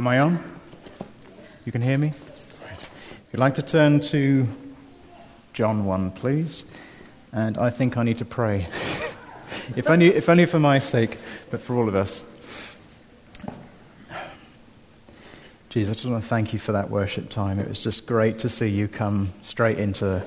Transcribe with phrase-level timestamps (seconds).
[0.00, 0.42] Am I on?
[1.66, 2.08] You can hear me?
[2.08, 4.48] If you'd like to turn to
[5.52, 6.64] John 1, please.
[7.34, 8.66] And I think I need to pray.
[9.76, 11.18] if, only, if only for my sake,
[11.50, 12.22] but for all of us.
[15.68, 17.58] Jesus, I just want to thank you for that worship time.
[17.58, 20.24] It was just great to see you come straight into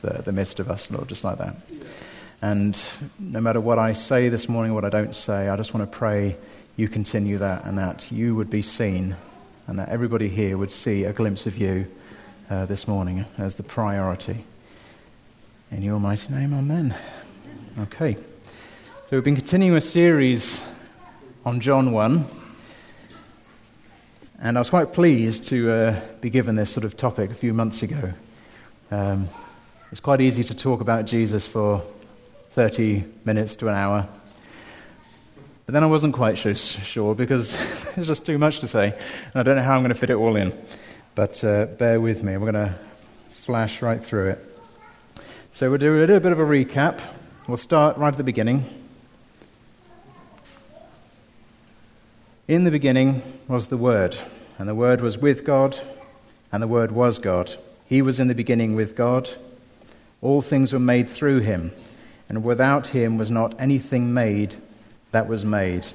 [0.00, 1.56] the, the midst of us, Lord, just like that.
[2.40, 2.80] And
[3.18, 5.98] no matter what I say this morning, what I don't say, I just want to
[5.98, 6.36] pray
[6.78, 9.16] you continue that and that you would be seen
[9.66, 11.84] and that everybody here would see a glimpse of you
[12.50, 14.44] uh, this morning as the priority.
[15.72, 16.94] In your mighty name, amen.
[17.80, 18.14] Okay.
[18.14, 20.60] So we've been continuing a series
[21.44, 22.24] on John 1.
[24.40, 27.52] And I was quite pleased to uh, be given this sort of topic a few
[27.52, 28.12] months ago.
[28.92, 29.28] Um,
[29.90, 31.82] it's quite easy to talk about Jesus for
[32.50, 34.08] 30 minutes to an hour.
[35.68, 37.54] But then I wasn't quite sure because
[37.94, 38.86] there's just too much to say.
[38.86, 40.58] And I don't know how I'm going to fit it all in.
[41.14, 42.38] But uh, bear with me.
[42.38, 42.74] We're going to
[43.32, 44.60] flash right through it.
[45.52, 47.02] So we'll do a little bit of a recap.
[47.46, 48.64] We'll start right at the beginning.
[52.48, 54.16] In the beginning was the Word,
[54.56, 55.78] and the Word was with God,
[56.50, 57.54] and the Word was God.
[57.84, 59.28] He was in the beginning with God.
[60.22, 61.74] All things were made through him,
[62.26, 64.56] and without him was not anything made
[65.12, 65.86] that was made.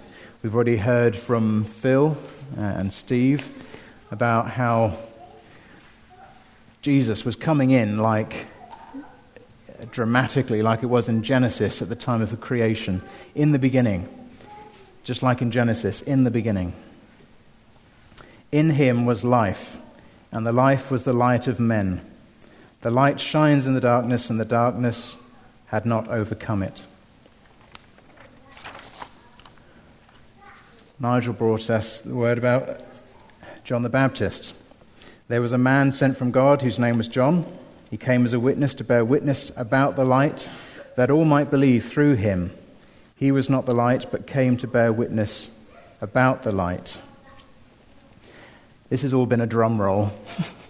[0.41, 2.17] We've already heard from Phil
[2.57, 3.49] uh, and Steve
[4.11, 4.97] about how
[6.81, 8.45] Jesus was coming in like
[9.91, 13.01] dramatically, like it was in Genesis at the time of the creation,
[13.35, 14.07] in the beginning
[15.03, 16.73] just like in Genesis, in the beginning.
[18.51, 19.77] In him was life,
[20.31, 22.01] and the life was the light of men.
[22.81, 25.17] The light shines in the darkness, and the darkness
[25.67, 26.85] had not overcome it.
[30.99, 32.81] Nigel brought us the word about
[33.63, 34.53] John the Baptist.
[35.27, 37.45] There was a man sent from God whose name was John.
[37.89, 40.47] He came as a witness to bear witness about the light,
[40.95, 42.51] that all might believe through him.
[43.15, 45.49] He was not the light, but came to bear witness
[45.99, 46.99] about the light.
[48.89, 50.11] This has all been a drum roll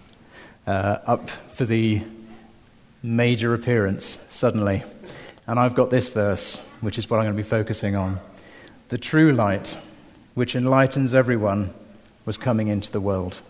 [0.66, 2.02] uh, up for the
[3.02, 4.82] major appearance suddenly.
[5.46, 8.18] And I've got this verse, which is what I'm going to be focusing on.
[8.88, 9.76] The true light,
[10.34, 11.72] which enlightens everyone,
[12.24, 13.40] was coming into the world.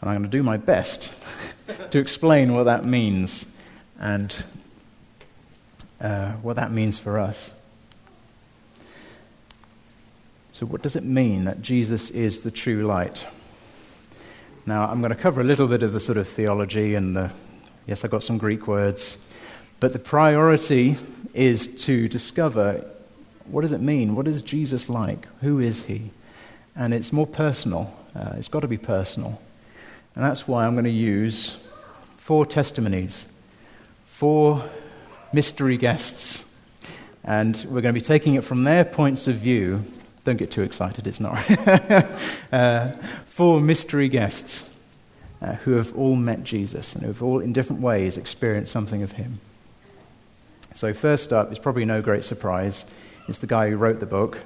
[0.00, 1.12] And I'm going to do my best
[1.90, 3.46] to explain what that means
[3.98, 4.34] and
[6.00, 7.50] uh, what that means for us.
[10.52, 13.26] So, what does it mean that Jesus is the true light?
[14.66, 17.30] Now, I'm going to cover a little bit of the sort of theology and the,
[17.86, 19.16] yes, I've got some Greek words,
[19.80, 20.96] but the priority
[21.32, 22.84] is to discover
[23.50, 24.14] what does it mean?
[24.14, 25.26] What is Jesus like?
[25.40, 26.10] Who is he?
[26.76, 27.94] And it's more personal.
[28.14, 29.40] Uh, it's got to be personal.
[30.14, 31.58] And that's why I'm going to use
[32.16, 33.26] four testimonies,
[34.04, 34.62] four
[35.32, 36.44] mystery guests.
[37.24, 39.82] And we're going to be taking it from their points of view.
[40.24, 41.38] Don't get too excited, it's not.
[42.52, 42.92] uh,
[43.26, 44.64] four mystery guests
[45.40, 49.02] uh, who have all met Jesus and who have all, in different ways, experienced something
[49.02, 49.40] of him.
[50.74, 52.84] So, first up, it's probably no great surprise,
[53.28, 54.38] it's the guy who wrote the book,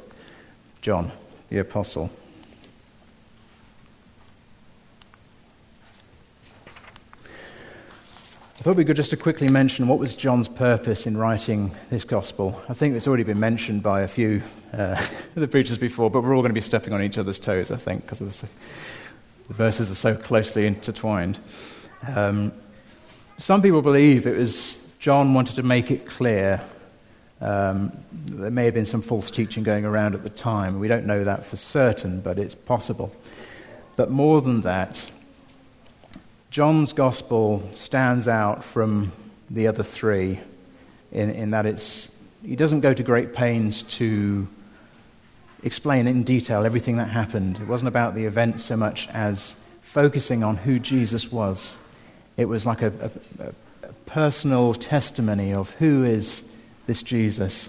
[0.81, 1.13] John,
[1.49, 2.11] the Apostle.
[8.59, 12.05] I thought we could just to quickly mention what was John's purpose in writing this
[12.05, 12.61] gospel.
[12.69, 15.05] I think it's already been mentioned by a few uh,
[15.35, 17.77] the preachers before, but we're all going to be stepping on each other's toes, I
[17.77, 18.49] think, because the
[19.49, 21.39] verses are so closely intertwined.
[22.15, 22.53] Um,
[23.39, 26.61] some people believe it was John wanted to make it clear.
[27.43, 27.91] Um,
[28.27, 30.79] there may have been some false teaching going around at the time.
[30.79, 33.13] We don't know that for certain, but it's possible.
[33.97, 35.11] But more than that,
[36.51, 39.11] John's gospel stands out from
[39.51, 40.39] the other three
[41.11, 42.11] in, in that it's,
[42.45, 44.47] he doesn't go to great pains to
[45.65, 47.59] explain in detail everything that happened.
[47.59, 51.75] It wasn't about the event so much as focusing on who Jesus was.
[52.37, 53.49] It was like a, a,
[53.89, 56.43] a personal testimony of who is
[56.87, 57.69] this Jesus.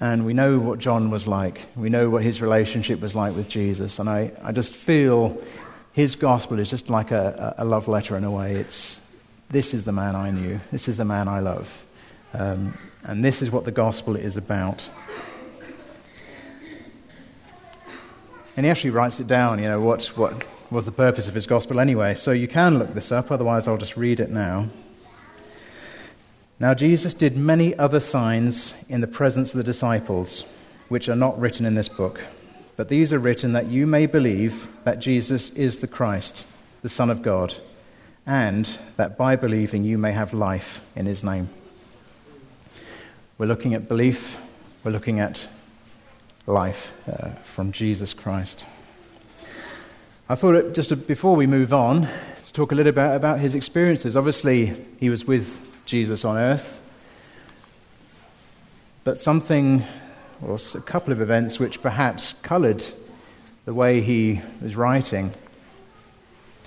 [0.00, 1.60] And we know what John was like.
[1.76, 3.98] We know what his relationship was like with Jesus.
[3.98, 5.40] And I, I just feel
[5.92, 8.54] his gospel is just like a, a love letter in a way.
[8.54, 9.00] It's,
[9.50, 10.58] this is the man I knew.
[10.72, 11.86] This is the man I love.
[12.34, 14.88] Um, and this is what the gospel is about.
[18.56, 21.46] And he actually writes it down, you know, what, what was the purpose of his
[21.46, 22.14] gospel anyway.
[22.14, 24.68] So you can look this up, otherwise, I'll just read it now.
[26.62, 30.44] Now, Jesus did many other signs in the presence of the disciples,
[30.90, 32.20] which are not written in this book
[32.76, 36.46] But these are written that you may believe that Jesus is the Christ,
[36.82, 37.52] the Son of God,
[38.26, 41.50] and that by believing you may have life in his name.
[43.38, 44.38] We're looking at belief,
[44.84, 45.48] we're looking at
[46.46, 48.66] life uh, from Jesus Christ.
[50.28, 52.02] I thought, it, just before we move on,
[52.44, 54.16] to talk a little bit about his experiences.
[54.16, 56.80] Obviously, he was with Jesus on earth,
[59.04, 59.82] but something,
[60.40, 62.84] or a couple of events, which perhaps coloured
[63.64, 65.32] the way he was writing.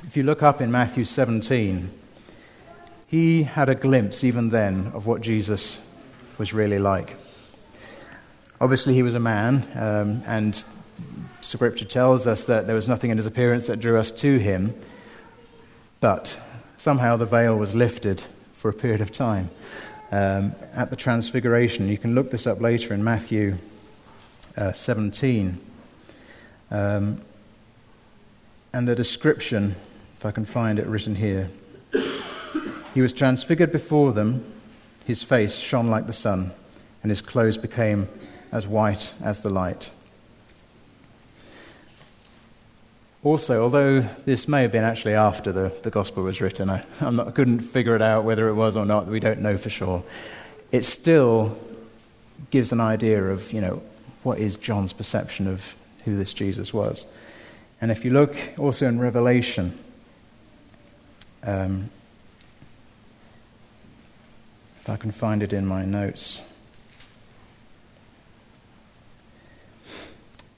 [0.05, 1.91] If you look up in Matthew 17,
[3.07, 5.77] he had a glimpse even then of what Jesus
[6.37, 7.15] was really like.
[8.59, 10.63] Obviously, he was a man, um, and
[11.41, 14.73] Scripture tells us that there was nothing in his appearance that drew us to him,
[15.99, 16.39] but
[16.77, 18.23] somehow the veil was lifted
[18.65, 19.47] for a period of time
[20.11, 21.87] um, at the Transfiguration.
[21.87, 23.57] You can look this up later in Matthew
[24.57, 25.61] uh, 17.
[26.71, 27.21] Um,
[28.73, 29.75] and the description,
[30.17, 31.51] if I can find it written here.
[32.95, 34.43] He was transfigured before them,
[35.05, 36.51] his face shone like the sun,
[37.03, 38.09] and his clothes became
[38.51, 39.91] as white as the light.
[43.25, 47.27] Also, although this may have been actually after the, the gospel was written, I, not,
[47.27, 50.03] I couldn't figure it out whether it was or not, we don't know for sure.
[50.71, 51.57] It still
[52.51, 53.81] gives an idea of, you know,
[54.21, 57.07] what is John's perception of who this Jesus was.
[57.81, 59.75] And if you look also in Revelation,
[61.41, 61.89] um,
[64.81, 66.41] if I can find it in my notes.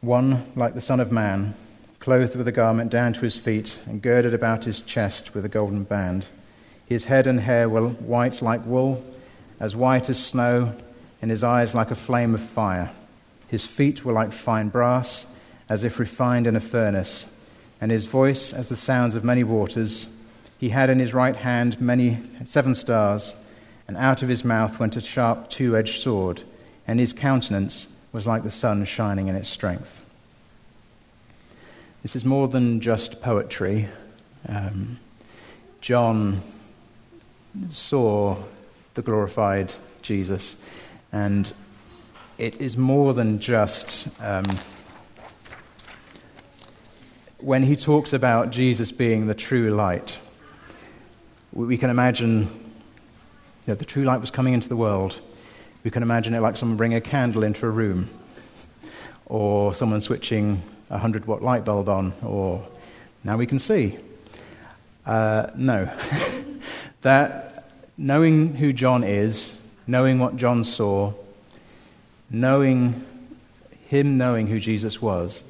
[0.01, 1.55] One like the Son of Man
[2.07, 5.50] clothed with a garment down to his feet, and girded about his chest with a
[5.50, 6.25] golden band.
[6.86, 9.04] His head and hair were white like wool,
[9.59, 10.74] as white as snow,
[11.21, 12.89] and his eyes like a flame of fire.
[13.50, 15.25] His feet were like fine brass,
[15.68, 17.25] as if refined in a furnace,
[17.81, 20.07] and his voice as the sounds of many waters.
[20.59, 23.36] He had in his right hand many seven stars,
[23.86, 26.44] and out of his mouth went a sharp two edged sword,
[26.88, 30.06] and his countenance was like the sun shining in its strength.
[32.03, 33.88] This is more than just poetry.
[34.47, 34.99] Um,
[35.81, 36.41] John
[37.71, 38.38] saw
[38.94, 39.73] the glorified
[40.03, 40.57] Jesus,
[41.11, 41.51] and
[42.38, 44.07] it is more than just.
[44.21, 44.45] Um,
[47.39, 50.19] when he talks about Jesus being the true light,
[51.51, 52.47] we can imagine you
[53.67, 55.19] know, the true light was coming into the world.
[55.83, 58.09] We can imagine it like someone bringing a candle into a room,
[59.25, 62.65] or someone switching a 100 watt light bulb on, or
[63.23, 63.97] now we can see.
[65.05, 65.89] Uh, no.
[67.01, 71.13] that knowing who John is, knowing what John saw,
[72.29, 73.05] knowing
[73.87, 75.43] him knowing who Jesus was,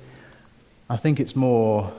[0.89, 1.91] I think it's more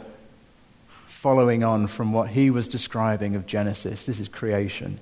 [1.07, 4.07] following on from what he was describing of Genesis.
[4.07, 5.01] This is creation.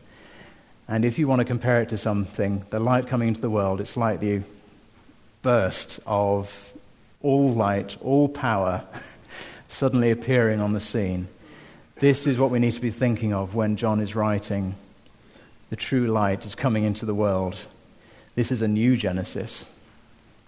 [0.89, 3.81] And if you want to compare it to something, the light coming into the world,
[3.81, 4.43] it's like the
[5.43, 6.73] burst of
[7.27, 8.85] all light, all power
[9.69, 11.27] suddenly appearing on the scene.
[11.97, 14.77] This is what we need to be thinking of when John is writing.
[15.71, 17.57] The true light is coming into the world.
[18.37, 19.65] This is a new Genesis.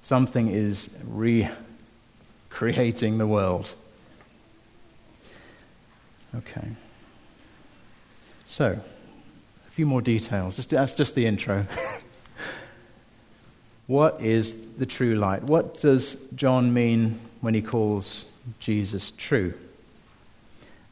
[0.03, 1.59] Something is recreating
[3.19, 3.75] the world.
[6.37, 6.69] Okay.
[8.45, 8.79] So,
[9.67, 10.65] a few more details.
[10.69, 11.67] That's just the intro.
[13.89, 15.43] What is the true light?
[15.45, 18.27] What does John mean when he calls
[18.61, 19.55] Jesus true?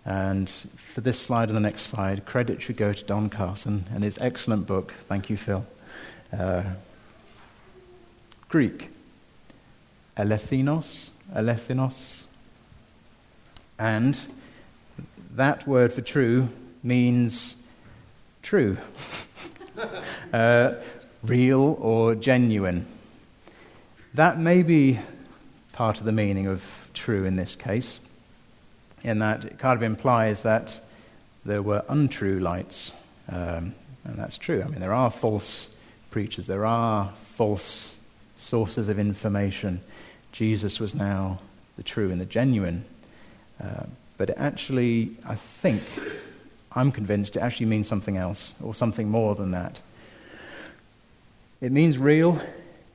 [0.07, 4.03] And for this slide and the next slide, credit should go to Don Carson and
[4.03, 4.95] his excellent book.
[5.09, 5.67] Thank you, Phil.
[6.33, 6.63] Uh,
[8.49, 8.89] Greek,
[10.17, 12.25] elethinos, elethinos.
[13.79, 14.19] And
[15.35, 16.49] that word for true
[16.83, 17.57] means
[18.41, 18.79] true.
[20.33, 20.77] uh,
[21.29, 22.87] real or genuine.
[24.15, 24.99] That may be
[25.73, 28.01] part of the meaning of true in this case,
[29.03, 30.81] in that it kind of implies that
[31.45, 32.93] there were untrue lights.
[33.29, 34.63] Um, and that's true.
[34.63, 35.69] I mean, there are false
[36.11, 37.95] preachers, there are false
[38.37, 39.81] sources of information.
[40.33, 41.39] Jesus was now
[41.77, 42.85] the true and the genuine.
[43.63, 43.85] Uh,
[44.19, 45.83] but it actually, I think,
[46.73, 49.81] I'm convinced it actually means something else, or something more than that.
[51.61, 52.39] It means real,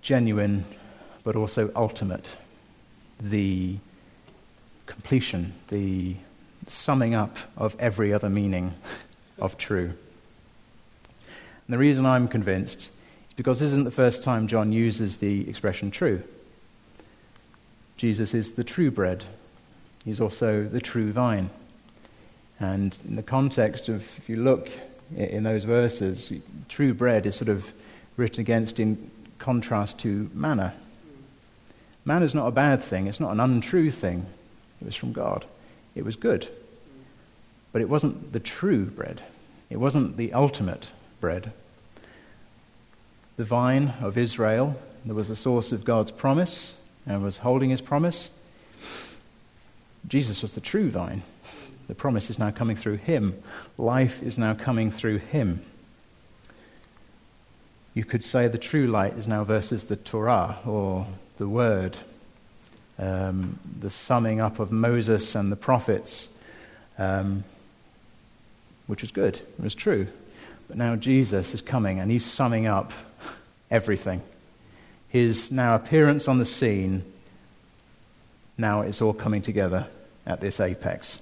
[0.03, 0.65] genuine,
[1.23, 2.29] but also ultimate.
[3.19, 3.77] The
[4.85, 6.15] completion, the
[6.67, 8.75] summing up of every other meaning
[9.39, 9.85] of true.
[11.15, 12.79] And the reason I'm convinced
[13.29, 16.21] is because this isn't the first time John uses the expression true.
[17.97, 19.23] Jesus is the true bread.
[20.05, 21.49] He's also the true vine.
[22.59, 24.69] And in the context of, if you look
[25.15, 26.31] in those verses,
[26.69, 27.71] true bread is sort of
[28.21, 30.73] written against in contrast to manna.
[32.05, 34.25] Manna is not a bad thing, it's not an untrue thing.
[34.79, 35.43] It was from God,
[35.95, 36.47] it was good.
[37.73, 39.21] But it wasn't the true bread,
[39.69, 40.87] it wasn't the ultimate
[41.19, 41.51] bread.
[43.37, 44.75] The vine of Israel,
[45.05, 46.75] that was the source of God's promise
[47.07, 48.29] and was holding his promise.
[50.07, 51.23] Jesus was the true vine.
[51.87, 53.41] The promise is now coming through him.
[53.77, 55.65] Life is now coming through him.
[57.93, 61.05] You could say the true light is now versus the Torah or
[61.37, 61.97] the Word,
[62.97, 66.29] um, the summing up of Moses and the prophets,
[66.97, 67.43] um,
[68.87, 70.07] which was good, it was true.
[70.69, 72.93] But now Jesus is coming and he's summing up
[73.69, 74.21] everything.
[75.09, 77.03] His now appearance on the scene,
[78.57, 79.87] now it's all coming together
[80.25, 81.19] at this apex.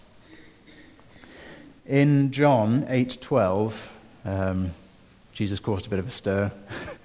[1.87, 3.87] In John 8:12,
[4.23, 4.75] um,
[5.39, 6.51] Jesus caused a bit of a stir.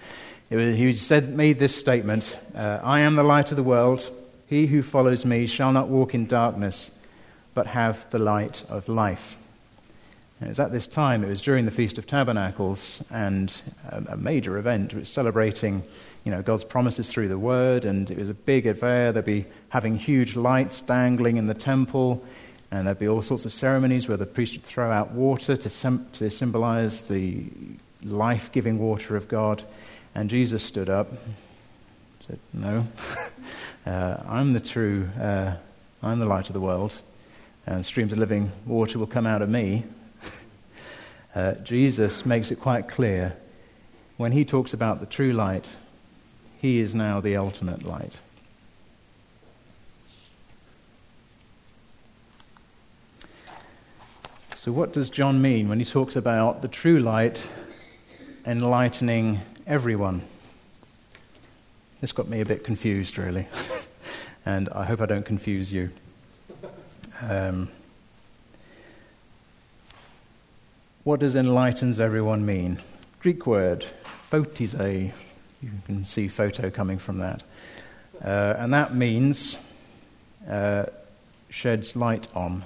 [0.50, 4.10] he said, made this statement uh, I am the light of the world.
[4.48, 6.90] He who follows me shall not walk in darkness,
[7.54, 9.36] but have the light of life.
[10.40, 13.54] And it was at this time, it was during the Feast of Tabernacles, and
[13.88, 14.92] a, a major event.
[14.92, 15.84] It was celebrating
[16.24, 19.12] you know, God's promises through the Word, and it was a big affair.
[19.12, 22.20] They'd be having huge lights dangling in the temple,
[22.72, 25.70] and there'd be all sorts of ceremonies where the priest would throw out water to,
[25.70, 27.44] sem- to symbolize the
[28.04, 29.62] life giving water of God.
[30.14, 31.08] And Jesus stood up,
[32.26, 32.86] said, No,
[33.86, 35.54] uh, I'm the true, uh,
[36.02, 37.00] I'm the light of the world,
[37.66, 39.84] and streams of living water will come out of me.
[41.34, 43.36] uh, Jesus makes it quite clear
[44.16, 45.66] when he talks about the true light,
[46.60, 48.20] he is now the ultimate light.
[54.54, 57.38] So, what does John mean when he talks about the true light
[58.46, 60.22] enlightening everyone.
[62.00, 63.46] This got me a bit confused, really,
[64.46, 65.90] and I hope I don't confuse you.
[67.22, 67.70] Um,
[71.04, 72.80] what does enlightens everyone mean?
[73.20, 74.74] Greek word, photize.
[74.82, 75.12] You
[75.86, 77.42] can see photo coming from that.
[78.22, 79.56] Uh, and that means
[80.48, 80.84] uh,
[81.48, 82.64] sheds light on.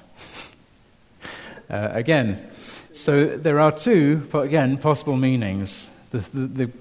[1.70, 2.48] uh, again,
[2.98, 5.88] so there are two, again, possible meanings.
[6.10, 6.72] The, the, the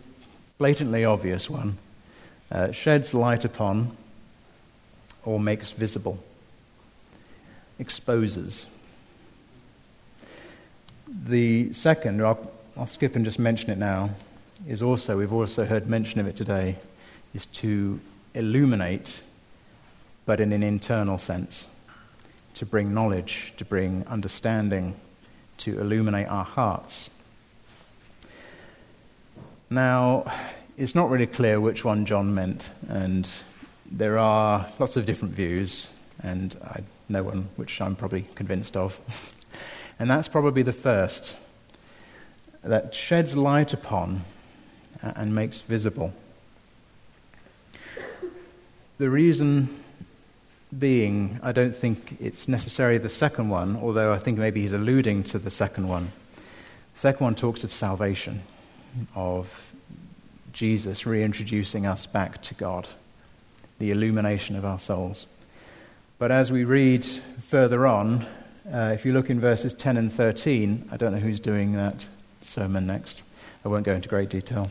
[0.57, 1.77] blatantly obvious one
[2.51, 3.95] uh, sheds light upon
[5.23, 6.17] or makes visible,
[7.77, 8.65] exposes.
[11.07, 14.09] The second, I'll, I'll skip and just mention it now,
[14.67, 16.77] is also, we've also heard mention of it today,
[17.35, 17.99] is to
[18.33, 19.21] illuminate,
[20.25, 21.65] but in an internal sense,
[22.55, 24.95] to bring knowledge, to bring understanding
[25.57, 27.09] to illuminate our hearts.
[29.69, 30.31] Now,
[30.77, 33.27] it's not really clear which one John meant, and
[33.91, 35.89] there are lots of different views,
[36.23, 38.99] and I know one which I'm probably convinced of.
[39.99, 41.35] and that's probably the first
[42.63, 44.21] that sheds light upon
[45.01, 46.13] uh, and makes visible.
[48.97, 49.69] The reason
[50.79, 55.23] being, I don't think it's necessarily the second one, although I think maybe he's alluding
[55.25, 56.11] to the second one.
[56.93, 58.43] The second one talks of salvation,
[59.15, 59.71] of
[60.53, 62.87] Jesus reintroducing us back to God,
[63.79, 65.27] the illumination of our souls.
[66.19, 68.25] But as we read further on,
[68.71, 72.07] uh, if you look in verses 10 and 13, I don't know who's doing that
[72.41, 73.23] sermon next.
[73.63, 74.69] I won't go into great detail.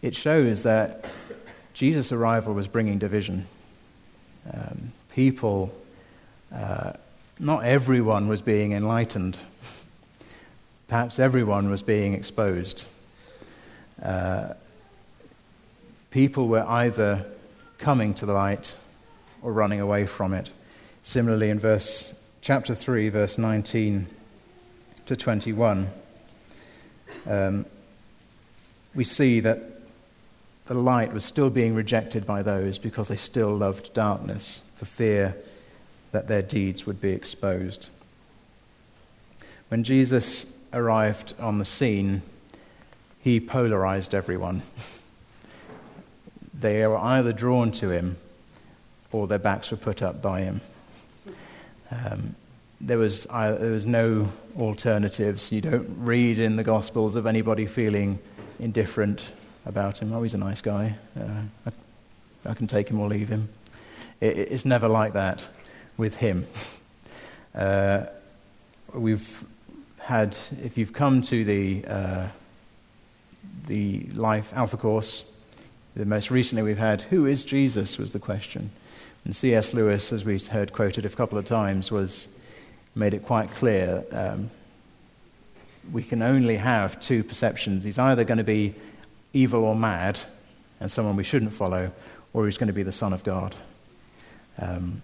[0.00, 1.04] It shows that
[1.74, 3.46] Jesus' arrival was bringing division
[4.50, 5.72] um, people,
[6.54, 6.92] uh,
[7.38, 9.36] not everyone was being enlightened.
[10.88, 12.84] Perhaps everyone was being exposed.
[14.02, 14.54] Uh,
[16.10, 17.24] people were either
[17.78, 18.74] coming to the light
[19.42, 20.50] or running away from it.
[21.02, 24.06] Similarly, in verse chapter 3, verse 19
[25.06, 25.90] to 21,
[27.26, 27.66] um,
[28.94, 29.71] we see that
[30.72, 35.36] the light was still being rejected by those because they still loved darkness for fear
[36.12, 37.90] that their deeds would be exposed.
[39.68, 42.22] When Jesus arrived on the scene,
[43.20, 44.62] he polarized everyone.
[46.54, 48.16] they were either drawn to him
[49.10, 50.62] or their backs were put up by him.
[51.90, 52.34] Um,
[52.80, 55.52] there, was, uh, there was no alternatives.
[55.52, 58.18] You don't read in the Gospels of anybody feeling
[58.58, 59.32] indifferent
[59.66, 60.12] about him.
[60.12, 60.94] Oh, he's a nice guy.
[61.18, 63.48] Uh, I, I, can take him or leave him.
[64.20, 65.46] It, it's never like that
[65.96, 66.46] with him.
[67.54, 68.06] Uh,
[68.94, 69.44] we've
[69.98, 72.28] had, if you've come to the, uh,
[73.66, 75.24] the Life Alpha course,
[75.94, 77.98] the most recently we've had, Who is Jesus?
[77.98, 78.70] was the question.
[79.26, 79.74] And C.S.
[79.74, 82.26] Lewis, as we heard quoted a couple of times, was
[82.94, 84.50] made it quite clear um,
[85.90, 87.82] we can only have two perceptions.
[87.82, 88.74] He's either going to be
[89.32, 90.18] evil or mad,
[90.80, 91.92] and someone we shouldn't follow,
[92.32, 93.54] or he's going to be the Son of God.
[94.58, 95.02] Um,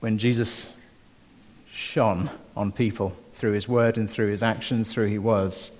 [0.00, 0.72] when Jesus
[1.72, 5.70] shone on people through his word and through his actions, through he was,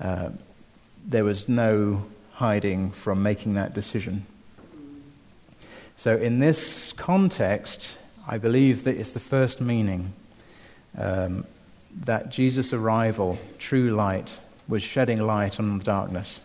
[0.00, 0.30] uh,
[1.06, 4.24] there was no hiding from making that decision.
[5.96, 10.12] So, in this context, I believe that it's the first meaning
[10.96, 11.44] um,
[12.04, 14.30] that Jesus' arrival, true light,
[14.68, 16.40] was shedding light on the darkness,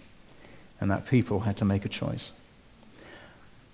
[0.86, 2.32] and that people had to make a choice.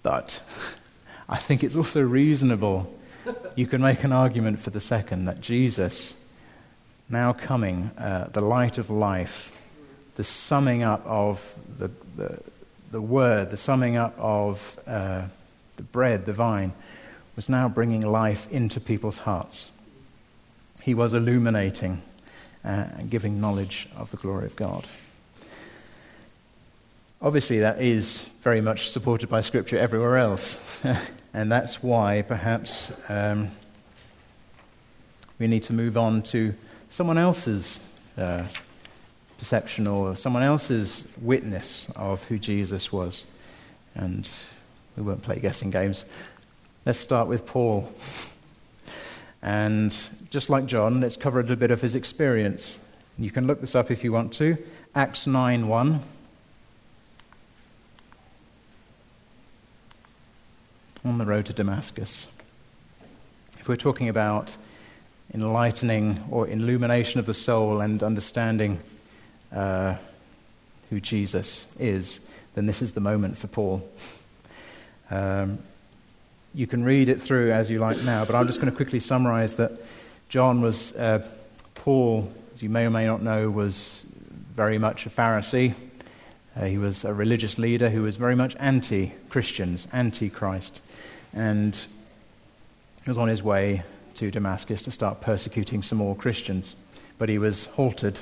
[0.02, 0.42] But
[1.30, 2.90] I think it's also reasonable.
[3.56, 6.14] You can make an argument for the second that Jesus,
[7.10, 9.54] now coming, uh, the light of life,
[10.16, 12.40] the summing up of the, the,
[12.92, 15.24] the word, the summing up of uh,
[15.76, 16.72] the bread, the vine,
[17.36, 19.70] was now bringing life into people's hearts.
[20.82, 22.04] He was illuminating
[22.64, 24.88] uh, and giving knowledge of the glory of God.
[27.24, 30.60] Obviously, that is very much supported by Scripture everywhere else.
[31.36, 33.52] and that's why perhaps um,
[35.38, 36.52] we need to move on to
[36.90, 37.80] someone else's
[38.18, 38.44] uh,
[39.38, 43.26] perception or someone else's witness of who Jesus was.
[43.94, 44.28] And
[44.98, 46.06] we won't play guessing games.
[46.88, 47.88] Let's start with Paul.
[49.44, 49.96] And
[50.32, 52.80] just like John, let's cover a little bit of his experience.
[53.20, 54.58] You can look this up if you want to.
[54.96, 56.02] Acts 9 1.
[61.04, 62.28] On the road to Damascus.
[63.60, 64.56] If we're talking about
[65.34, 68.80] enlightening or illumination of the soul and understanding
[69.52, 69.96] uh,
[70.92, 72.20] who Jesus is,
[72.54, 73.90] then this is the moment for Paul.
[75.10, 75.64] Um,
[76.54, 79.00] you can read it through as you like now, but I'm just going to quickly
[79.00, 79.72] summarize that
[80.30, 81.28] John was, uh,
[81.74, 84.04] Paul, as you may or may not know, was
[84.54, 85.74] very much a Pharisee.
[86.56, 90.82] Uh, he was a religious leader who was very much anti Christians, anti Christ,
[91.34, 91.78] and
[93.08, 93.84] was on his way
[94.16, 96.76] to Damascus to start persecuting some more Christians.
[97.18, 98.20] But he was halted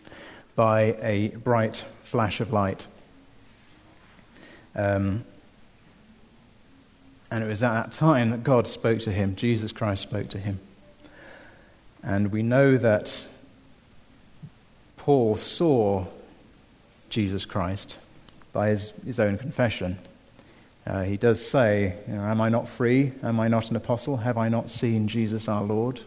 [0.56, 2.86] by a bright flash of light.
[4.74, 5.24] Um,
[7.30, 10.38] and it was at that time that God spoke to him, Jesus Christ spoke to
[10.38, 10.58] him.
[12.02, 13.26] And we know that
[14.96, 16.06] Paul saw
[17.08, 17.98] Jesus Christ
[18.52, 19.98] by his, his own confession.
[20.86, 23.12] Uh, he does say, you know, Am I not free?
[23.22, 24.16] Am I not an apostle?
[24.16, 26.00] Have I not seen Jesus our Lord?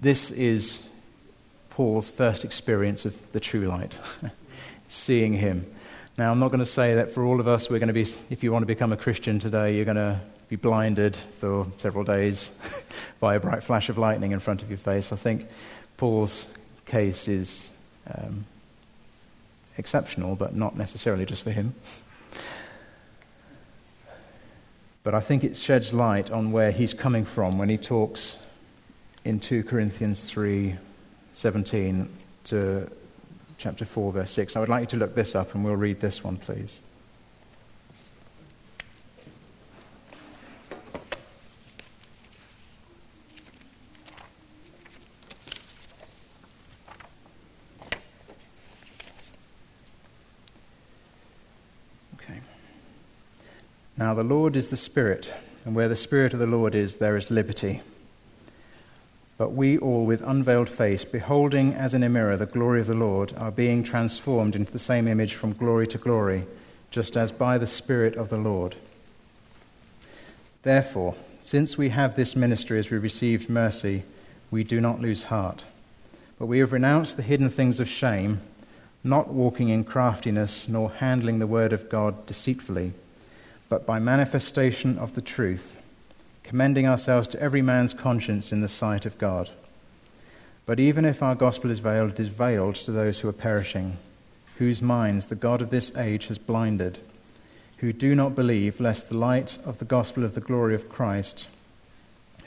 [0.00, 0.82] This is
[1.70, 3.98] Paul's first experience of the true light,
[4.88, 5.66] seeing him.
[6.18, 8.06] Now, I'm not going to say that for all of us, we're going to be,
[8.28, 12.04] if you want to become a Christian today, you're going to be blinded for several
[12.04, 12.50] days
[13.20, 15.12] by a bright flash of lightning in front of your face.
[15.12, 15.46] I think
[15.96, 16.46] Paul's
[16.84, 17.70] case is
[18.10, 18.44] um,
[19.78, 21.74] exceptional, but not necessarily just for him.
[25.04, 28.36] But I think it sheds light on where he's coming from when he talks
[29.24, 30.76] in 2 Corinthians 3
[31.34, 32.08] 17
[32.44, 32.90] to
[33.62, 34.56] chapter 4, verse 6.
[34.56, 36.80] I would like you to look this up and we'll read this one, please.
[52.14, 52.40] Okay.
[54.02, 55.32] Now, the Lord is the Spirit,
[55.64, 57.82] and where the Spirit of the Lord is, there is liberty.
[59.38, 62.94] But we all, with unveiled face, beholding as in a mirror the glory of the
[62.94, 66.44] Lord, are being transformed into the same image from glory to glory,
[66.90, 68.74] just as by the Spirit of the Lord.
[70.64, 74.02] Therefore, since we have this ministry as we received mercy,
[74.50, 75.62] we do not lose heart.
[76.40, 78.40] But we have renounced the hidden things of shame,
[79.04, 82.94] not walking in craftiness, nor handling the word of God deceitfully,
[83.72, 85.78] but by manifestation of the truth
[86.44, 89.48] commending ourselves to every man's conscience in the sight of God.
[90.66, 93.96] But even if our gospel is veiled, it is veiled to those who are perishing,
[94.58, 96.98] whose minds the God of this age has blinded,
[97.78, 101.48] who do not believe, lest the light of the gospel of the glory of Christ,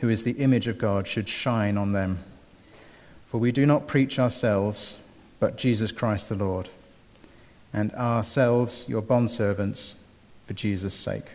[0.01, 2.23] who is the image of God, should shine on them.
[3.29, 4.93] For we do not preach ourselves,
[5.39, 6.69] but Jesus Christ the Lord,
[7.73, 9.93] and ourselves your bondservants
[10.45, 11.25] for Jesus' sake.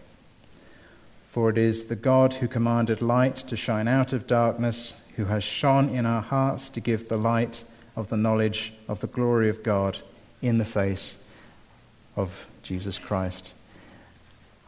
[1.30, 5.44] For it is the God who commanded light to shine out of darkness, who has
[5.44, 7.64] shone in our hearts to give the light
[7.96, 9.98] of the knowledge of the glory of God
[10.42, 11.16] in the face
[12.16, 13.54] of Jesus Christ.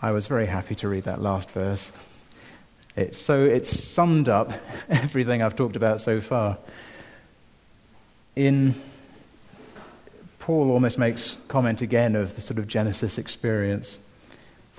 [0.01, 1.91] I was very happy to read that last verse.
[2.97, 4.53] It, so it's summed up
[4.89, 6.59] everything I've talked about so far.
[8.37, 8.75] In
[10.39, 13.99] Paul almost makes comment again of the sort of Genesis experience.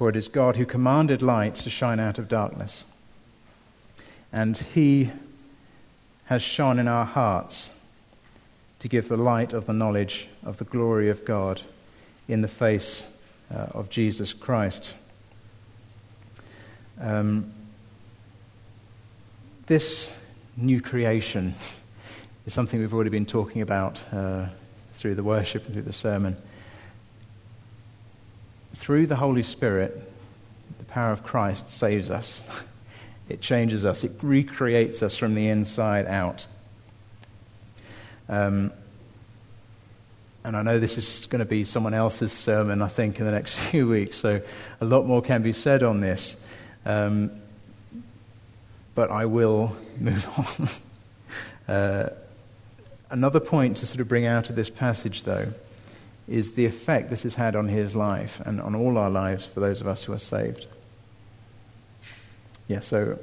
[0.04, 2.84] For it is God who commanded light to shine out of darkness.
[4.34, 5.10] And he
[6.26, 7.70] has shone in our hearts
[8.80, 11.62] to give the light of the knowledge of the glory of God
[12.28, 13.06] in the face
[13.50, 14.94] uh, of Jesus Christ.
[17.00, 17.54] Um,
[19.68, 20.10] this
[20.58, 21.56] new creation
[22.46, 24.48] is something we've already been talking about uh,
[24.96, 26.36] through the worship and through the sermon
[28.84, 29.98] through the Holy Spirit,
[30.78, 32.42] the power of Christ saves us.
[33.30, 34.04] It changes us.
[34.04, 36.46] It recreates us from the inside out.
[38.28, 38.74] Um,
[40.44, 43.32] and I know this is going to be someone else's sermon, I think, in the
[43.32, 44.42] next few weeks, so
[44.82, 46.36] a lot more can be said on this.
[46.86, 47.32] Um,
[48.94, 50.28] but I will move
[51.70, 51.74] on.
[51.74, 52.10] uh,
[53.10, 55.54] another point to sort of bring out of this passage, though,
[56.28, 59.60] is the effect this has had on his life and on all our lives for
[59.60, 60.68] those of us who are saved.
[62.68, 63.20] Yeah, so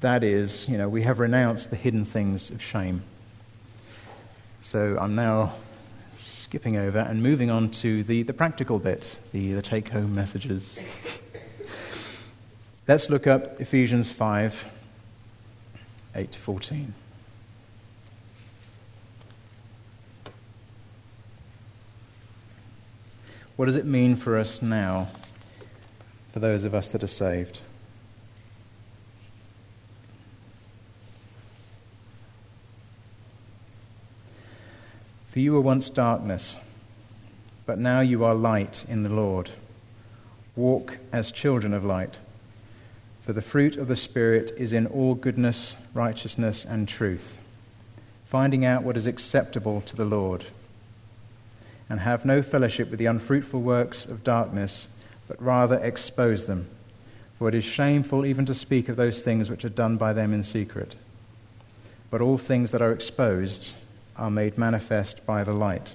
[0.00, 3.02] that is, you know, we have renounced the hidden things of shame.
[4.62, 5.54] So I'm now
[6.18, 10.78] skipping over and moving on to the, the practical bit, the, the take home messages.
[12.88, 14.68] Let's look up Ephesians 5
[16.16, 16.92] 8 to 14.
[23.60, 25.08] What does it mean for us now,
[26.32, 27.60] for those of us that are saved?
[35.28, 36.56] For you were once darkness,
[37.66, 39.50] but now you are light in the Lord.
[40.56, 42.16] Walk as children of light.
[43.26, 47.38] For the fruit of the Spirit is in all goodness, righteousness, and truth,
[48.24, 50.46] finding out what is acceptable to the Lord
[51.90, 54.86] and have no fellowship with the unfruitful works of darkness,
[55.26, 56.70] but rather expose them.
[57.36, 60.32] For it is shameful even to speak of those things which are done by them
[60.32, 60.94] in secret.
[62.08, 63.74] But all things that are exposed
[64.16, 65.94] are made manifest by the light,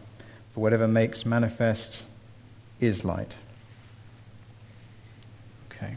[0.54, 2.04] for whatever makes manifest
[2.82, 3.36] is light.
[5.72, 5.96] Okay.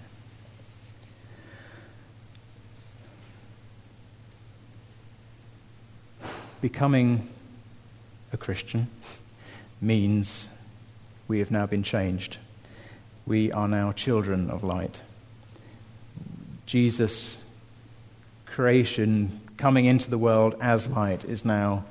[6.60, 7.28] Becoming
[8.32, 8.86] a Christian
[9.80, 10.48] means
[11.26, 12.38] we have now been changed.
[13.26, 15.02] We are now children of light.
[16.66, 17.36] Jesus'
[18.46, 21.84] creation coming into the world as light is now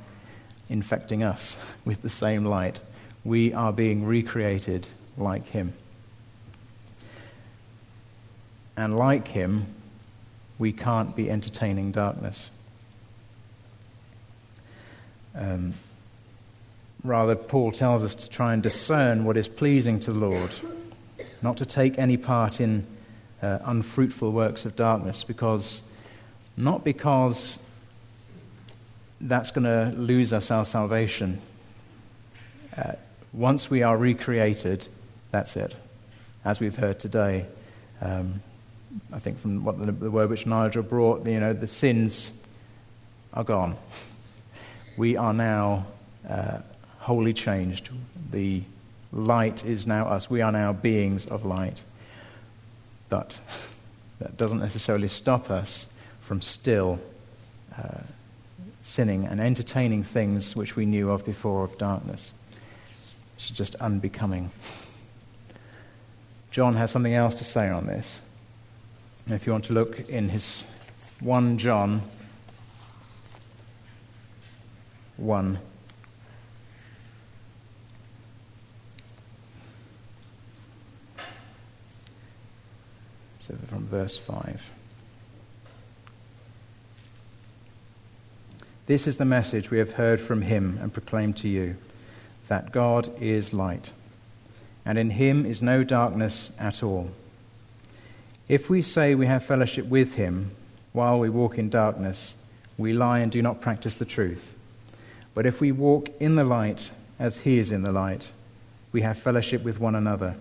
[0.69, 2.79] infecting us with the same light.
[3.23, 5.73] We are being recreated like him.
[8.75, 9.65] And like him,
[10.59, 12.49] we can't be entertaining darkness.
[15.35, 15.73] Um,
[17.07, 20.51] Rather, Paul tells us to try and discern what is pleasing to the Lord,
[21.41, 22.85] not to take any part in
[23.41, 25.83] uh, unfruitful works of darkness, because
[26.57, 27.59] not because
[29.21, 31.39] that's going to lose us our salvation.
[32.75, 32.93] Uh,
[33.31, 34.85] once we are recreated,
[35.31, 35.75] that's it.
[36.43, 37.45] As we've heard today,
[38.01, 38.41] um,
[39.13, 42.33] I think from what the, the, word which Nigel brought, you know, the sins
[43.33, 43.77] are gone.
[44.97, 45.85] We are now
[46.27, 46.57] uh,
[47.07, 47.89] wholly changed.
[48.31, 48.61] The
[49.13, 50.29] light is now us.
[50.29, 51.81] We are now beings of light.
[53.07, 53.39] But
[54.19, 55.85] that doesn't necessarily stop us
[56.19, 56.99] from still
[57.77, 58.01] uh,
[58.83, 62.33] sinning and entertaining things which we knew of before of darkness.
[63.37, 64.51] It's just unbecoming.
[66.51, 68.19] John has something else to say on this.
[69.25, 70.65] And if you want to look in his
[71.21, 72.01] 1 John
[75.15, 75.59] 1
[83.47, 84.71] So from verse 5.
[88.87, 91.77] This is the message we have heard from him and proclaimed to you
[92.49, 93.93] that God is light,
[94.85, 97.09] and in him is no darkness at all.
[98.49, 100.51] If we say we have fellowship with him
[100.91, 102.35] while we walk in darkness,
[102.77, 104.55] we lie and do not practice the truth.
[105.33, 108.31] But if we walk in the light as he is in the light,
[108.91, 110.35] we have fellowship with one another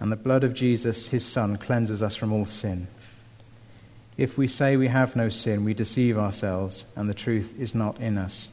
[0.00, 2.88] and the blood of Jesus, his Son, cleanses us from all sin.
[4.16, 8.00] If we say we have no sin, we deceive ourselves, and the truth is not
[8.00, 8.48] in us.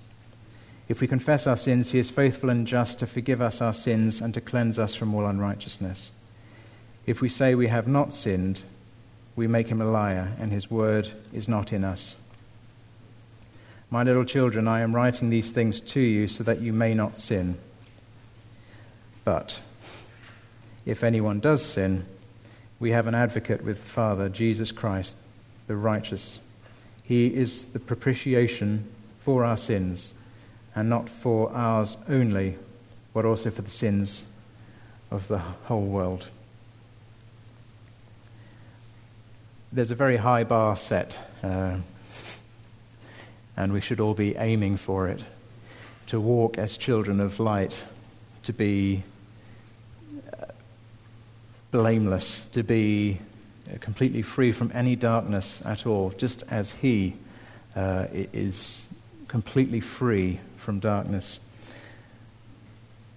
[0.87, 4.21] If we confess our sins, he is faithful and just to forgive us our sins
[4.21, 6.11] and to cleanse us from all unrighteousness.
[7.07, 8.61] If we say we have not sinned,
[9.35, 12.15] we make him a liar, and his word is not in us.
[13.89, 17.17] My little children, I am writing these things to you so that you may not
[17.17, 17.57] sin.
[19.23, 19.61] But
[20.85, 22.05] if anyone does sin,
[22.79, 25.17] we have an advocate with the Father, Jesus Christ,
[25.67, 26.39] the righteous.
[27.03, 28.87] He is the propitiation
[29.21, 30.13] for our sins,
[30.75, 32.57] and not for ours only,
[33.13, 34.23] but also for the sins
[35.09, 36.27] of the whole world.
[39.71, 41.77] There's a very high bar set, uh,
[43.57, 45.23] and we should all be aiming for it
[46.07, 47.85] to walk as children of light,
[48.43, 49.03] to be
[51.75, 53.19] blameless, to be
[53.69, 57.17] uh, completely free from any darkness at all, just as He
[57.75, 58.87] uh, is
[59.27, 61.37] completely free from darkness.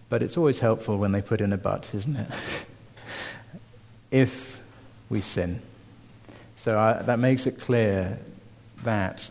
[0.08, 2.28] But it's always helpful when they put in a but, isn't it?
[4.10, 4.60] if
[5.08, 5.62] we sin.
[6.56, 8.18] So I, uh, that makes it clear
[8.82, 9.30] that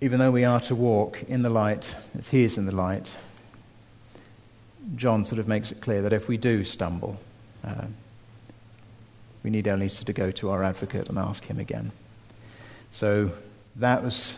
[0.00, 3.16] even though we are to walk in the light as He is in the light,
[4.96, 7.18] John sort of makes it clear that if we do stumble,
[7.64, 7.86] uh,
[9.42, 11.92] we need only to go to our advocate and ask him again.
[12.90, 13.32] So
[13.76, 14.36] that was,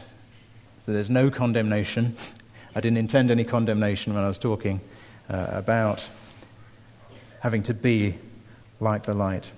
[0.87, 2.17] so there's no condemnation.
[2.75, 4.81] I didn't intend any condemnation when I was talking
[5.29, 6.09] uh, about
[7.41, 8.15] having to be
[8.81, 9.51] like the light.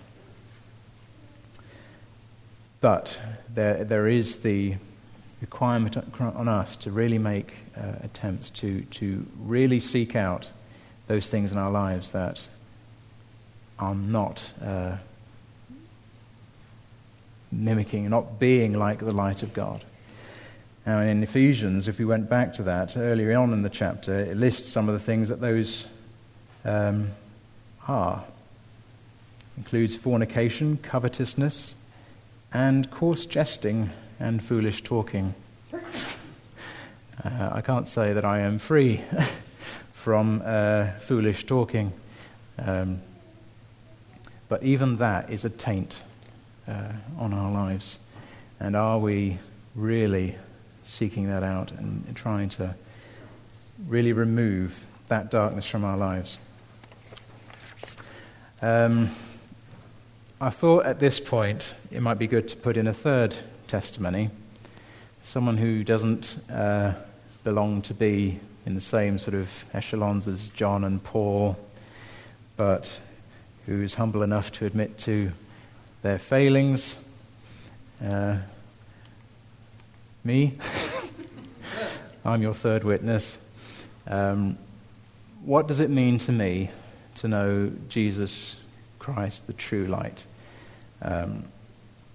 [2.80, 3.18] But
[3.52, 4.76] there, there is the
[5.40, 10.48] requirement on us to really make uh, attempts to, to really seek out
[11.06, 12.40] those things in our lives that
[13.78, 14.96] are not uh,
[17.52, 19.84] mimicking, not being like the light of God.
[20.86, 24.36] Now, in Ephesians, if we went back to that earlier on in the chapter, it
[24.36, 25.86] lists some of the things that those
[26.64, 27.10] um,
[27.88, 28.22] are.
[29.56, 31.74] Includes fornication, covetousness,
[32.52, 33.90] and coarse jesting
[34.20, 35.34] and foolish talking.
[37.22, 39.00] Uh, I can't say that I am free
[40.04, 41.90] from uh, foolish talking.
[42.58, 43.00] Um,
[44.50, 45.96] but even that is a taint
[46.68, 47.98] uh, on our lives.
[48.60, 49.38] And are we
[49.74, 50.34] really
[50.82, 52.76] seeking that out and, trying to
[53.88, 56.36] really remove that darkness from our lives?
[58.60, 59.08] Um,
[60.38, 63.34] I thought at this point it might be good to put in a third
[63.68, 64.28] testimony.
[65.22, 66.92] Someone who doesn't uh,
[67.42, 71.56] belong to be in the same sort of echelons as John and Paul,
[72.56, 72.98] but
[73.66, 75.32] who's humble enough to admit to
[76.02, 76.96] their failings.
[78.02, 78.38] Uh,
[80.22, 80.58] me,
[82.24, 83.38] I'm your third witness.
[84.06, 84.58] Um,
[85.44, 86.70] what does it mean to me
[87.16, 88.56] to know Jesus
[88.98, 90.26] Christ, the true light?
[91.02, 91.44] Um,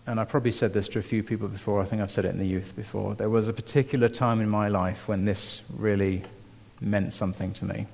[0.07, 1.81] and I probably said this to a few people before.
[1.81, 3.13] I think I've said it in the youth before.
[3.13, 6.23] There was a particular time in my life when this really
[6.81, 7.85] meant something to me.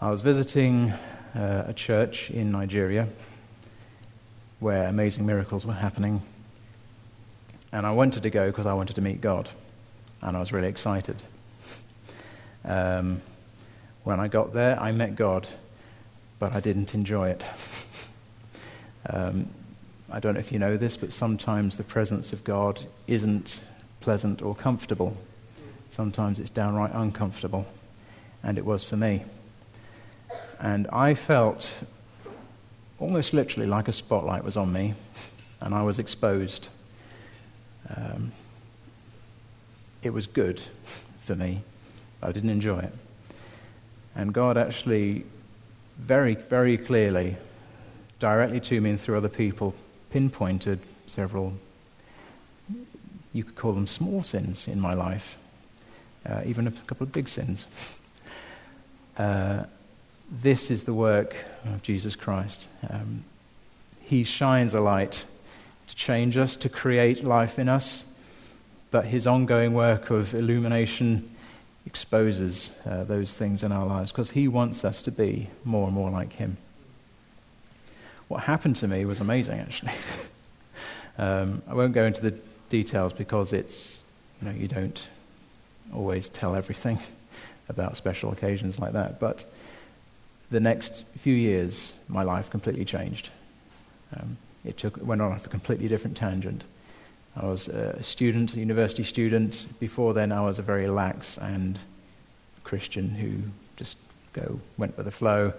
[0.00, 0.92] I was visiting
[1.34, 3.08] uh, a church in Nigeria
[4.60, 6.22] where amazing miracles were happening.
[7.72, 9.48] And I wanted to go because I wanted to meet God.
[10.20, 11.16] And I was really excited.
[12.64, 13.22] Um,
[14.04, 15.48] when I got there, I met God,
[16.38, 17.44] but I didn't enjoy it.
[19.10, 19.48] um,
[20.10, 23.60] I don't know if you know this, but sometimes the presence of God isn't
[24.00, 25.16] pleasant or comfortable.
[25.92, 27.66] Sometimes it's downright uncomfortable,
[28.42, 29.24] and it was for me.
[30.58, 31.70] And I felt
[32.98, 34.94] almost literally like a spotlight was on me,
[35.60, 36.70] and I was exposed.
[37.94, 38.32] Um,
[40.02, 40.62] it was good
[41.20, 41.60] for me.
[42.22, 42.94] I didn't enjoy it.
[44.16, 45.26] And God actually,
[45.98, 47.36] very, very clearly,
[48.18, 49.74] directly to me and through other people,
[50.08, 51.52] pinpointed several,
[53.34, 55.36] you could call them small sins in my life
[56.28, 57.66] uh, even a couple of big sins.
[59.18, 59.64] Uh,
[60.30, 62.68] this is the work of Jesus Christ.
[62.88, 63.24] Um,
[64.00, 65.24] he shines a light
[65.86, 68.04] to change us, to create life in us,
[68.90, 71.28] but his ongoing work of illumination
[71.86, 75.94] exposes uh, those things in our lives because he wants us to be more and
[75.94, 76.56] more like him.
[78.28, 79.92] What happened to me was amazing, actually.
[81.18, 82.38] um, I won't go into the
[82.70, 84.02] details because it's,
[84.40, 85.08] you know, you don't
[85.92, 86.98] always tell everything
[87.68, 89.20] about special occasions like that.
[89.20, 89.44] But
[90.50, 93.30] the next few years, my life completely changed.
[94.16, 96.64] Um, it took, went on a completely different tangent.
[97.36, 99.66] I was a student, a university student.
[99.80, 101.78] Before then, I was a very lax and
[102.62, 103.96] Christian who just
[104.34, 105.52] go went with the flow,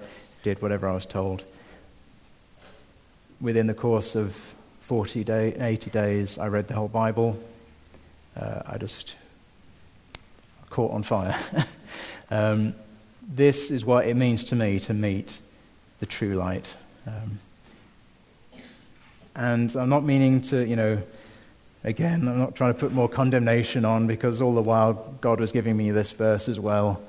[0.43, 1.43] did whatever I was told.
[3.41, 4.39] Within the course of
[4.81, 7.37] 40 day, 80 days, I read the whole Bible.
[8.37, 9.15] Uh, I just
[10.73, 11.39] caught on fire.
[12.31, 12.73] um,
[13.21, 15.39] this is what it means to me to meet
[15.99, 16.75] the true light.
[17.05, 17.39] Um,
[19.35, 21.01] and I'm not meaning to, you know,
[21.83, 25.51] again, I'm not trying to put more condemnation on because all the while God was
[25.51, 27.01] giving me this verse as well.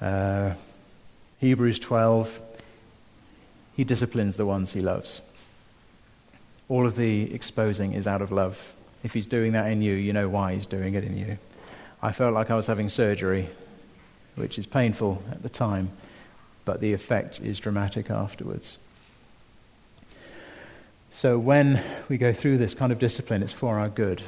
[0.00, 0.52] Uh,
[1.38, 2.40] Hebrews 12,
[3.76, 5.22] He disciplines the ones He loves.
[6.68, 8.74] All of the exposing is out of love.
[9.02, 11.38] If He's doing that in you, you know why He's doing it in you.
[12.02, 13.48] I felt like I was having surgery,
[14.34, 15.90] which is painful at the time,
[16.64, 18.78] but the effect is dramatic afterwards.
[21.10, 24.22] So when we go through this kind of discipline, it's for our good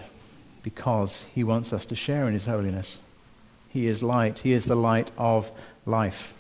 [0.63, 2.99] because He wants us to share in His holiness.
[3.71, 5.51] He is light, He is the light of
[5.87, 6.35] life.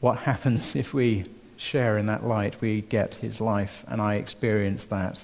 [0.00, 2.60] What happens if we share in that light?
[2.60, 5.22] We get His life, and I experience that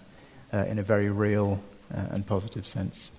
[0.53, 1.61] uh, in a very real
[1.93, 3.11] uh, and positive sense.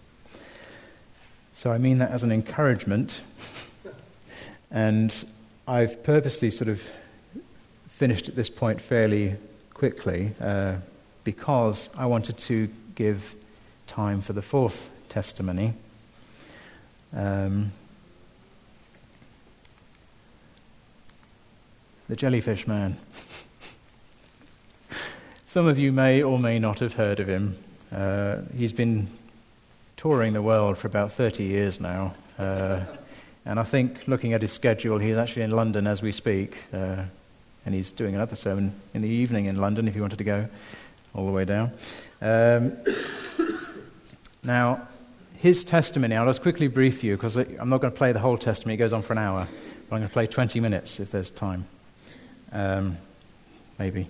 [1.58, 3.24] So I mean that as an encouragement,
[4.70, 5.12] and
[5.67, 6.88] I've purposely sort of
[7.89, 9.38] finished at this point fairly
[9.74, 10.76] quickly uh,
[11.24, 13.34] because I wanted to give
[13.88, 15.74] time for the fourth testimony.
[17.12, 17.72] Um,
[22.08, 22.98] the jellyfish man.
[25.48, 27.58] Some of you may or may not have heard of him.
[27.91, 29.08] Uh, he's been
[29.97, 32.13] touring the world for about 30 years now.
[32.38, 32.81] Uh,
[33.45, 36.55] and I think, looking at his schedule, he's actually in London as we speak.
[36.71, 37.03] Uh,
[37.65, 40.47] and he's doing another sermon in the evening in London if you wanted to go
[41.13, 41.73] all the way down.
[42.21, 42.77] Um,
[44.43, 44.88] now,
[45.38, 48.38] his testimony, I'll just quickly brief you because I'm not going to play the whole
[48.38, 49.47] testimony, it goes on for an hour,
[49.89, 51.67] but I'm going to play 20 minutes if there's time.
[52.53, 52.97] Um,
[53.77, 54.07] maybe.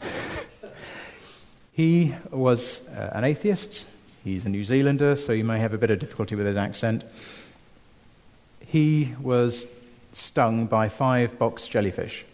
[1.72, 3.86] he was uh, an atheist,
[4.26, 7.04] he's a New Zealander, so you may have a bit of difficulty with his accent.
[8.60, 9.66] He was
[10.12, 12.24] stung by five box jellyfish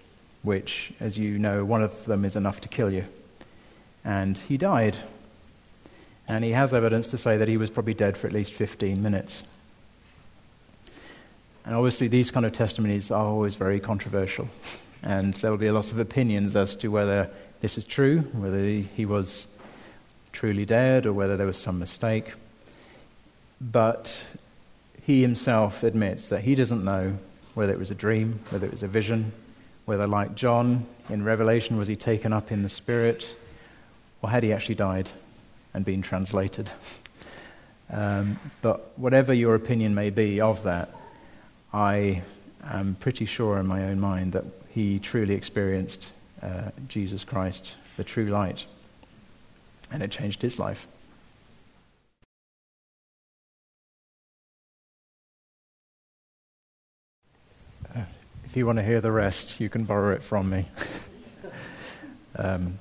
[0.43, 3.05] which, as you know, one of them is enough to kill you.
[4.05, 4.97] And he died.
[6.29, 9.03] And he has evidence to say that he was probably dead for at least 15
[9.03, 9.45] minutes.
[11.65, 14.49] And obviously, these kind of testimonies are always very controversial.
[15.05, 17.29] And there will be lots of opinions as to whether
[17.61, 19.49] this is true, whether he was
[20.33, 22.33] truly dead, or whether there was some mistake.
[23.61, 24.25] But
[25.05, 27.17] he himself admits that he doesn't know
[27.55, 29.33] whether it was a dream, whether it was a vision,
[29.85, 33.37] whether, like John in Revelation, was he taken up in the Spirit,
[34.23, 35.09] or had he actually died
[35.75, 36.71] and been translated?
[37.95, 40.95] Um, but whatever your opinion may be of that,
[41.75, 42.23] I
[42.65, 48.05] am pretty sure in my own mind that he truly experienced uh, Jesus Christ, the
[48.05, 48.65] true light,
[49.93, 50.87] and it changed his life.
[58.53, 60.67] If you want to hear the rest, you can borrow it from me.
[62.37, 62.79] um,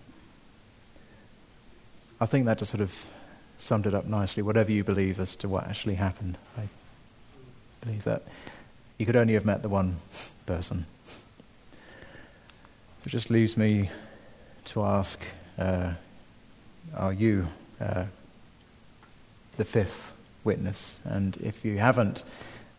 [2.19, 3.06] I think that just sort of
[3.58, 4.43] summed it up nicely.
[4.43, 6.67] Whatever you believe as to what actually happened, I
[7.80, 8.24] believe that
[8.97, 10.02] you could only have met the one
[10.45, 10.88] person.
[13.06, 13.89] It just leaves me
[14.65, 15.21] to ask
[15.58, 15.93] uh,
[16.96, 17.48] Are you
[17.80, 18.06] uh,
[19.58, 20.13] the fifth
[20.44, 21.00] witness?
[21.04, 22.24] And if you haven't,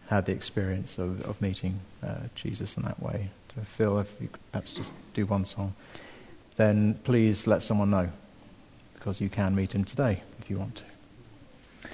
[0.08, 3.30] had the experience of, of meeting uh, Jesus in that way.
[3.64, 5.74] Phil, if you could perhaps just do one song,
[6.56, 8.10] then please let someone know
[8.94, 11.88] because you can meet him today if you want to.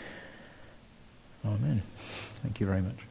[1.46, 1.82] Amen.
[2.42, 3.07] Thank you very much.